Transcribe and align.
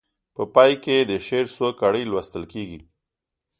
په 0.35 0.43
پای 0.53 0.71
کې 0.83 0.93
یې 0.99 1.03
د 1.09 1.13
شعر 1.27 1.45
څو 1.55 1.67
کړۍ 1.81 2.03
لوستل 2.11 2.43
کیږي. 2.53 2.79